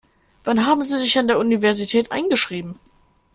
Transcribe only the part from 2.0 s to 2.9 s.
eingeschrieben?